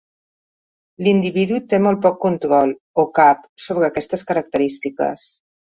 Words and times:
L'individu 1.07 1.59
té 1.73 1.81
molt 1.89 2.01
poc 2.07 2.19
control, 2.25 2.75
o 3.05 3.09
cap, 3.21 3.47
sobre 3.69 3.91
aquestes 3.93 4.29
característiques. 4.33 5.33